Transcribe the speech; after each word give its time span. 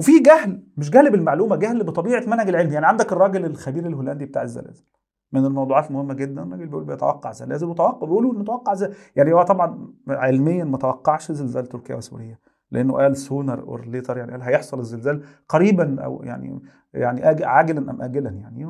وفي 0.00 0.18
جهل 0.18 0.62
مش 0.76 0.90
جهل 0.90 1.10
بالمعلومة 1.10 1.56
جهل 1.56 1.84
بطبيعة 1.84 2.20
المنهج 2.20 2.48
العلمي 2.48 2.74
يعني 2.74 2.86
عندك 2.86 3.12
الراجل 3.12 3.44
الخبير 3.44 3.86
الهولندي 3.86 4.24
بتاع 4.24 4.42
الزلازل. 4.42 4.84
من 5.32 5.44
الموضوعات 5.44 5.90
المهمه 5.90 6.14
جدا 6.14 6.42
الراجل 6.42 6.66
بيقول 6.66 6.84
بيتوقع 6.84 7.32
زلازل 7.32 7.66
وتوقع 7.66 8.06
بيقولوا 8.06 8.32
متوقع 8.34 8.74
زلازل 8.74 8.96
يعني 9.16 9.32
هو 9.32 9.42
طبعا 9.42 9.92
علميا 10.08 10.64
ما 10.64 10.78
توقعش 10.78 11.32
زلزال 11.32 11.66
تركيا 11.66 11.96
وسوريا 11.96 12.38
لأنه 12.70 12.94
قال 12.94 13.16
sooner 13.16 13.62
or 13.62 13.86
later 13.86 14.18
يعني 14.18 14.32
قال 14.32 14.42
هيحصل 14.42 14.78
الزلزال 14.80 15.22
قريبا 15.48 16.04
أو 16.04 16.22
يعني 16.22 16.62
يعني 16.94 17.44
عاجلا 17.44 17.90
أم 17.90 18.02
اجلا 18.02 18.30
يعني. 18.30 18.66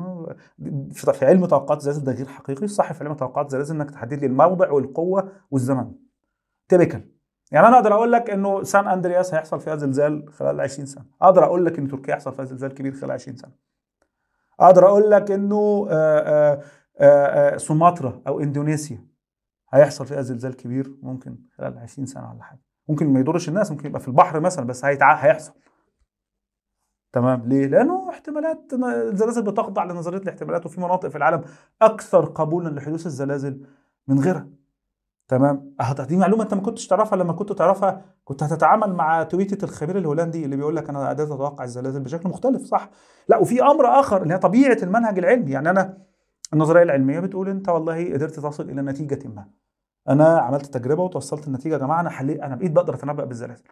في 0.91 1.25
علم 1.25 1.45
توقعات 1.45 1.77
الزلازل 1.79 2.03
ده 2.03 2.11
غير 2.11 2.27
حقيقي. 2.27 2.65
الصح 2.65 2.93
في 2.93 3.03
علم 3.03 3.13
توقعات 3.13 3.45
الزلازل 3.45 3.75
إنك 3.75 3.91
تحدد 3.91 4.13
لي 4.19 4.25
الموضع 4.25 4.71
والقوة 4.71 5.31
والزمن. 5.51 5.91
تيبيكال 6.69 7.20
يعني 7.51 7.67
أنا 7.67 7.75
أقدر 7.75 7.93
أقول 7.93 8.11
لك 8.11 8.29
إنه 8.29 8.63
سان 8.63 8.87
أندرياس 8.87 9.33
هيحصل 9.33 9.59
فيها 9.59 9.75
زلزال 9.75 10.33
خلال 10.33 10.61
20 10.61 10.85
سنة. 10.85 11.05
أقدر 11.21 11.43
أقول 11.43 11.65
لك 11.65 11.79
إن 11.79 11.87
تركيا 11.87 12.13
هيحصل 12.13 12.33
فيها 12.33 12.45
زلزال 12.45 12.73
كبير 12.73 12.93
خلال 12.93 13.11
20 13.11 13.37
سنة. 13.37 13.51
أقدر 14.59 14.85
أقول 14.87 15.11
لك 15.11 15.31
إنه 15.31 15.87
آآ 15.89 16.61
آآ 16.99 17.57
سومطرة 17.57 18.21
أو 18.27 18.39
إندونيسيا 18.39 19.05
هيحصل 19.73 20.05
فيها 20.05 20.21
زلزال 20.21 20.55
كبير 20.55 20.95
ممكن 21.01 21.37
خلال 21.57 21.77
20 21.77 22.05
سنة 22.05 22.31
ولا 22.33 22.43
حاجة. 22.43 22.61
ممكن 22.89 23.13
ما 23.13 23.19
يضرش 23.19 23.49
الناس 23.49 23.71
ممكن 23.71 23.87
يبقى 23.87 23.99
في 24.01 24.07
البحر 24.07 24.39
مثلا 24.39 24.65
بس 24.67 24.85
هيتع... 24.85 25.13
هيحصل. 25.13 25.53
تمام؟ 27.13 27.41
ليه؟ 27.45 27.67
لأنه 27.67 28.09
احتمالات 28.09 28.73
الزلازل 28.83 29.43
بتخضع 29.43 29.83
لنظرية 29.83 30.17
الاحتمالات 30.17 30.65
وفي 30.65 30.79
مناطق 30.81 31.09
في 31.09 31.15
العالم 31.15 31.41
أكثر 31.81 32.25
قبولا 32.25 32.69
لحدوث 32.69 33.05
الزلازل 33.05 33.65
من 34.07 34.19
غيرها. 34.19 34.47
تمام؟ 35.31 35.75
دي 36.07 36.17
معلومة 36.17 36.43
أنت 36.43 36.53
ما 36.53 36.61
كنتش 36.61 36.87
تعرفها. 36.87 37.17
لما 37.17 37.33
كنت 37.33 37.51
تعرفها 37.51 38.01
كنت 38.23 38.43
هتتعامل 38.43 38.93
مع 38.93 39.23
تويتة 39.23 39.65
الخبير 39.65 39.97
الهولندي 39.97 40.45
اللي 40.45 40.55
بيقول 40.55 40.75
لك 40.75 40.89
أنا 40.89 41.09
قدرت 41.09 41.31
أتوقع 41.31 41.63
الزلازل 41.63 41.99
بشكل 41.99 42.29
مختلف 42.29 42.61
صح؟ 42.61 42.89
لا 43.27 43.37
وفي 43.37 43.61
أمر 43.61 43.99
آخر 43.99 44.23
اللي 44.23 44.33
هي 44.33 44.37
طبيعة 44.37 44.77
المنهج 44.83 45.19
العلمي. 45.19 45.51
يعني 45.51 45.69
أنا 45.69 45.97
النظرية 46.53 46.83
العلمية 46.83 47.19
بتقول 47.19 47.49
أنت 47.49 47.69
والله 47.69 48.13
قدرت 48.13 48.39
تصل 48.39 48.69
إلى 48.69 48.81
نتيجة 48.81 49.27
ما. 49.27 49.47
أنا 50.09 50.39
عملت 50.39 50.65
تجربة 50.65 51.03
وتوصلت 51.03 51.47
النتيجة 51.47 51.73
يا 51.73 51.79
جماعة 51.79 52.01
أنا 52.01 52.09
حليت 52.09 52.39
أنا 52.39 52.55
بقيت 52.55 52.71
بقدر 52.71 52.93
أتنبأ 52.93 53.25
بالزلازل. 53.25 53.63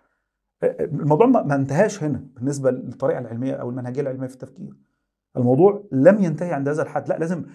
الموضوع 0.82 1.28
ما 1.28 1.56
انتهاش 1.56 2.04
هنا 2.04 2.24
بالنسبة 2.36 2.72
للطريقة 2.72 3.20
العلمية 3.20 3.54
أو 3.54 3.70
المنهجية 3.70 4.02
العلمية 4.02 4.28
في 4.28 4.34
التفكير. 4.34 4.74
الموضوع 5.38 5.84
لم 5.92 6.24
ينتهي 6.24 6.54
عند 6.54 6.70
هذا 6.70 6.84
الحد. 6.84 7.10
لا 7.10 7.18
لازم 7.18 7.46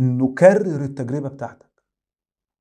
نكرر 0.00 0.84
التجربة 0.84 1.28
بتاعتك. 1.28 1.65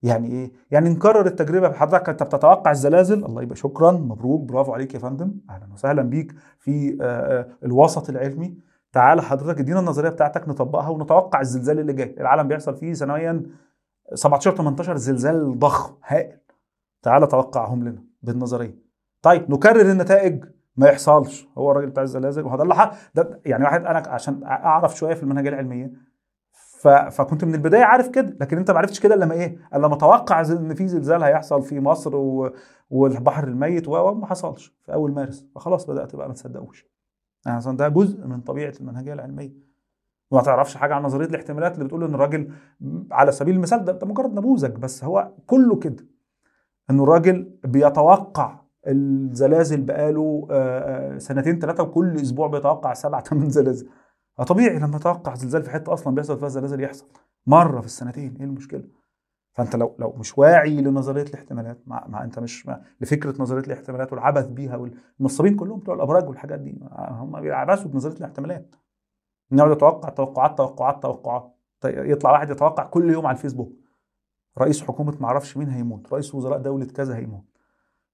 يعني 0.04 0.28
إيه؟ 0.32 0.52
يعني 0.72 0.90
نكرر 0.90 1.26
التجربة 1.26 1.72
حضرتك 1.72 2.10
أنت 2.10 2.24
بتتوقع 2.24 2.72
الزلازل؟ 2.72 3.26
الله 3.26 3.42
يبقى 3.42 3.56
شكرا. 3.56 3.92
مبروك. 3.92 4.42
برافو 4.42 4.74
عليك 4.74 4.94
يا 4.94 5.00
فندم. 5.00 5.32
أهلا 5.50 5.74
وسهلا 5.74 6.02
بيك 6.02 6.36
في 6.60 6.98
الوسط 7.64 8.10
العلمي. 8.10 8.58
تعال 8.92 9.22
حضرتك 9.22 9.60
ادينا 9.60 9.80
النظرية 9.80 10.10
بتاعتك 10.10 10.50
نطبقها 10.50 10.90
ونتوقع 10.90 11.42
الزلزال 11.42 11.80
اللي 11.80 11.94
جاي. 11.94 12.16
العالم 12.20 12.48
بيحصل 12.48 12.76
فيه 12.76 12.94
سنويا 12.94 13.44
17 14.14 14.56
18 14.56 14.96
زلزال 14.98 15.60
ضخم 15.60 15.94
هائل. 16.06 16.38
تعال 17.02 17.28
توقعهم 17.28 17.84
لنا 17.84 18.04
بالنظرية. 18.24 18.76
طيب 19.22 19.52
نكرر 19.52 19.92
النتائج. 19.92 20.46
ما 20.78 20.88
يحصلش. 20.88 21.48
هو 21.58 21.72
الراجل 21.72 21.90
بتاع 21.90 22.04
الزلازل 22.04 22.44
وهذا 22.44 22.64
اللي 22.64 22.92
ده 23.16 23.42
يعني 23.46 23.64
واحد 23.64 23.86
أنا 23.86 24.04
عشان 24.08 24.44
أعرف 24.44 24.98
شوية 24.98 25.14
في 25.14 25.24
المنهجيه 25.24 25.50
العلميه 25.50 25.92
فكنت 26.88 27.45
من 27.45 27.55
البداية 27.55 27.83
عارف 27.83 28.09
كده 28.09 28.38
لكن 28.41 28.58
انت 28.58 28.72
ما 28.72 28.78
عرفتش 28.78 29.00
كده 29.00 29.16
لما 29.16 29.33
إيه؟ 29.33 29.58
إلا 29.73 29.86
لما 29.88 29.95
أتوقع 29.95 30.41
إن 30.41 30.73
في 30.73 30.88
زلزال 30.88 31.23
هيحصل 31.23 31.61
في 31.61 31.80
مصر 31.80 32.16
و... 32.16 32.52
والبحر 32.89 33.47
الميت 33.47 33.88
وما 33.88 34.25
حصلش 34.25 34.75
في 34.83 34.94
أول 34.94 35.11
مارس. 35.11 35.45
فخلاص 35.56 35.86
بدأت 35.89 36.16
بقى 36.16 36.28
ما 36.28 36.33
تصدقوش. 36.33 36.86
يعني 37.45 37.58
أصلا 37.58 37.78
ده 37.78 37.88
جزء 37.88 38.28
من 38.28 38.41
طبيعة 38.41 38.73
المنهجية 38.80 39.13
العلمية. 39.13 39.53
وما 40.31 40.41
تعرفش 40.41 40.78
حاجة 40.78 40.94
عن 40.95 41.03
نظرية 41.03 41.25
الاحتمالات 41.25 41.73
اللي 41.73 41.86
بتقول 41.86 42.03
إن 42.03 42.16
الراجل 42.16 42.52
على 43.11 43.31
سبيل 43.31 43.56
المثال 43.56 43.86
ده, 43.86 43.91
ده 43.91 44.08
مجرد 44.08 44.34
نموذج 44.34 44.72
بس 44.72 45.03
هو 45.03 45.31
كله 45.45 45.75
كده. 45.75 46.06
انه 46.90 47.03
الراجل 47.03 47.51
بيتوقع 47.63 48.59
الزلازل 48.88 49.81
بقاله 49.81 50.47
سنتين 51.18 51.59
ثلاثة 51.59 51.84
وكل 51.84 52.16
أسبوع 52.16 52.47
بيتوقع 52.47 52.94
سبع 52.94 53.19
ثمان 53.22 53.50
زلازل. 53.50 53.88
طبيعي 54.44 54.79
لما 54.79 54.97
أتوقع 54.97 55.35
زلزال 55.35 55.63
في 55.63 55.69
حتة 55.69 55.94
أصلا 55.94 56.16
بيحصل 56.16 56.40
فيها 56.40 56.47
زلازل 56.47 56.84
يحصل. 56.84 57.06
مرة 57.47 57.79
في 57.79 57.85
السنتين 57.85 58.35
إيه 58.35 58.46
المشكلة؟ 58.46 58.84
فأنت 59.53 59.75
لو 59.75 59.96
لو 60.00 60.12
مش 60.12 60.38
واعي 60.38 60.81
لنظرية 60.81 61.23
الاحتمالات 61.23 61.88
مع, 61.88 62.06
مع 62.07 62.23
أنت 62.23 62.40
مش 62.40 62.68
مع 62.68 62.81
لفكرة 63.01 63.41
نظرية 63.41 63.63
الاحتمالات 63.63 64.13
والعبث 64.13 64.47
بيها 64.47 64.90
والنصابين 65.19 65.56
كلهم 65.56 65.79
بتوع 65.79 65.95
الأبراج 65.95 66.29
والحاجات 66.29 66.59
دي 66.59 66.79
هم 67.00 67.41
بيعبثوا 67.41 67.91
بنظرية 67.91 68.18
الاحتمالات. 68.18 68.75
نقعد 69.51 69.72
نتوقع 69.72 70.09
توقعات 70.09 70.57
توقعات 70.57 71.03
توقعات. 71.03 71.56
يطلع 71.85 72.31
واحد 72.31 72.50
يتوقع 72.50 72.84
كل 72.84 73.09
يوم 73.09 73.25
على 73.25 73.35
الفيسبوك. 73.35 73.74
رئيس 74.57 74.84
حكومة 74.84 75.18
ما 75.19 75.28
أعرفش 75.28 75.57
مين 75.57 75.69
هيموت 75.69 76.13
رئيس 76.13 76.35
وزراء 76.35 76.59
دولة 76.59 76.85
كذا 76.85 77.16
هيموت. 77.16 77.45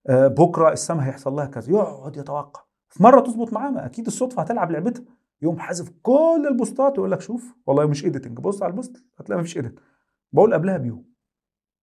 آه 0.07 0.27
بكرة 0.27 0.71
السما 0.71 1.07
هيحصل 1.07 1.33
لها 1.33 1.45
كذا 1.45 1.71
يقعد 1.71 2.17
يتوقع. 2.17 2.61
في 2.89 3.03
مرة 3.03 3.19
تظبط 3.21 3.53
معاه 3.53 3.85
أكيد 3.85 4.05
الصدفة 4.05 4.41
هتلعب 4.41 4.71
لعبتها. 4.71 5.03
يقوم 5.41 5.59
حاذف 5.59 5.89
كل 6.01 6.47
ال 6.51 6.58
posts 6.58 6.91
ويقول 6.91 7.11
لك 7.11 7.21
شوف 7.21 7.55
والله 7.65 7.85
مش 7.87 8.05
editing 8.05 8.37
بص 8.39 8.63
على 8.63 8.69
ال 8.71 8.78
post 8.78 9.03
هتلاقي 9.19 9.39
مفيش 9.39 9.57
edit 9.57 9.79
بقول 10.31 10.53
قبلها 10.53 10.77
بيوم. 10.77 11.11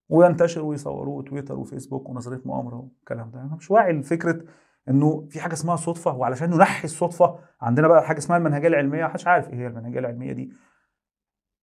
وينتشر 0.09 0.63
ويصوروه 0.65 1.23
تويتر 1.23 1.59
وفيسبوك 1.59 2.09
ونظرية 2.09 2.43
مؤامرة 2.45 2.77
والكلام 2.77 3.31
ده. 3.31 3.41
أنا 3.41 3.57
مش 3.57 3.71
واعي 3.71 3.93
لفكرة 3.93 4.45
إنه 4.89 5.27
في 5.31 5.41
حاجة 5.41 5.53
اسمها 5.53 5.77
صدفة 5.77 6.17
وعلشان 6.17 6.51
ننحي 6.51 6.85
الصدفة 6.85 7.39
عندنا 7.61 7.89
بقى 7.89 8.05
حاجة 8.07 8.19
اسمها 8.19 8.39
المنهجية 8.39 8.69
العلمية 8.69 9.05
محدش 9.07 9.27
عارف 9.27 9.49
إيه 9.49 9.55
هي 9.55 9.67
المنهجية 9.67 9.99
العلمية 9.99 10.33
دي. 10.33 10.53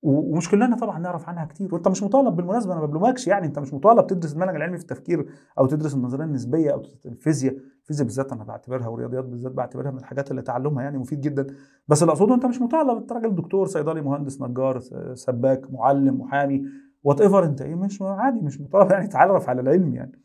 ومش 0.02 0.52
كلنا 0.52 0.76
طبعا 0.76 1.00
نعرف 1.00 1.30
عنها 1.30 1.46
كتير. 1.46 1.74
وانت 1.74 1.88
مش 1.88 2.04
مطالب 2.04 2.36
بالمناسبة 2.36 2.74
أنا 2.74 2.82
ما 2.82 2.88
بلومكش 2.88 3.28
يعني. 3.28 3.46
انت 3.48 3.60
مش 3.60 3.74
مطالب 3.74 4.08
تدرس 4.08 4.34
المنهج 4.34 4.56
العلمي 4.56 4.78
في 4.78 4.84
التفكير 4.84 5.30
أو 5.60 5.66
تدرس 5.66 5.96
النظرية 5.96 6.26
النسبية 6.26 6.74
أو 6.74 6.84
الفيزياء. 7.06 7.56
الفيزياء 7.82 8.06
بالذات 8.06 8.32
أنا 8.32 8.44
بعتبرها 8.44 8.88
والرياضيات 8.88 9.26
بالذات 9.26 9.52
بعتبرها 9.52 9.92
من 9.92 9.98
الحاجات 9.98 10.32
اللي 10.32 10.42
تعلمها 10.42 10.84
يعني 10.84 10.98
مفيد 10.98 11.22
جدا. 11.22 11.48
بس 11.88 12.02
اللي 12.02 12.12
أقصده 12.12 12.36
أنت 12.36 12.46
مش 12.46 12.62
مطالب. 12.62 12.98
أنت 12.98 13.12
راجل 13.14 13.36
دكتور 13.36 13.68
صيدلي 13.68 14.02
مهندس 14.02 14.42
نجار 14.42 14.80
سباك 15.14 15.72
معلم 15.74 16.22
محامي 16.22 16.64
whatever 17.04 17.44
أنت. 17.44 17.62
إيه 17.62 17.76
مش 17.76 18.02
عادي 18.02 18.42
مش 18.42 18.62
مطالب 18.62 18.92
يعني 18.92 19.08
تعرف 19.08 19.50
على 19.50 19.62
العلم 19.62 19.96
يعني. 19.96 20.22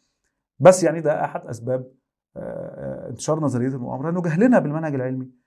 بس 0.59 0.85
يعني 0.85 1.01
ده 1.01 1.25
أحد 1.25 1.47
أسباب 1.47 1.91
انتشار 3.09 3.41
نظرية 3.41 3.69
المؤامرة 3.69 4.11
إنه 4.11 4.23
جهلنا 4.23 4.59
بالمنهج 4.59 4.95
العلمي. 4.95 5.40